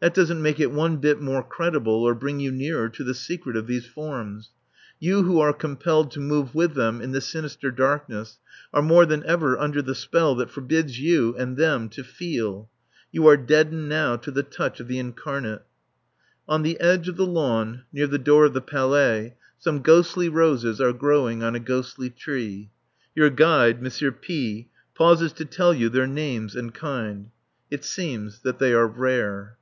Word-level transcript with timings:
That 0.00 0.14
doesn't 0.14 0.40
make 0.40 0.58
it 0.58 0.72
one 0.72 0.96
bit 0.96 1.20
more 1.20 1.42
credible 1.42 2.04
or 2.04 2.14
bring 2.14 2.40
you 2.40 2.50
nearer 2.50 2.88
to 2.88 3.04
the 3.04 3.12
secret 3.12 3.54
of 3.54 3.66
these 3.66 3.84
forms. 3.84 4.48
You 4.98 5.24
who 5.24 5.40
are 5.40 5.52
compelled 5.52 6.10
to 6.12 6.20
move 6.20 6.54
with 6.54 6.72
them 6.72 7.02
in 7.02 7.12
the 7.12 7.20
sinister 7.20 7.70
darkness 7.70 8.38
are 8.72 8.80
more 8.80 9.04
than 9.04 9.22
ever 9.26 9.58
under 9.58 9.82
the 9.82 9.94
spell 9.94 10.34
that 10.36 10.48
forbids 10.48 10.98
you 10.98 11.36
and 11.36 11.58
them 11.58 11.90
to 11.90 12.02
feel. 12.02 12.70
You 13.12 13.26
are 13.28 13.36
deadened 13.36 13.90
now 13.90 14.16
to 14.16 14.30
the 14.30 14.42
touch 14.42 14.80
of 14.80 14.88
the 14.88 14.98
incarnate. 14.98 15.66
On 16.48 16.62
the 16.62 16.80
edge 16.80 17.06
of 17.06 17.18
the 17.18 17.26
lawn, 17.26 17.82
near 17.92 18.06
the 18.06 18.16
door 18.16 18.46
of 18.46 18.54
the 18.54 18.62
Palais, 18.62 19.34
some 19.58 19.82
ghostly 19.82 20.30
roses 20.30 20.80
are 20.80 20.94
growing 20.94 21.42
on 21.42 21.54
a 21.54 21.60
ghostly 21.60 22.08
tree. 22.08 22.70
Your 23.14 23.28
guide, 23.28 23.84
M. 23.86 24.12
P, 24.22 24.70
pauses 24.94 25.34
to 25.34 25.44
tell 25.44 25.74
you 25.74 25.90
their 25.90 26.06
names 26.06 26.56
and 26.56 26.72
kind. 26.72 27.28
It 27.70 27.84
seems 27.84 28.38
that 28.40 28.58
they 28.58 28.72
are 28.72 28.86
rare. 28.86 29.58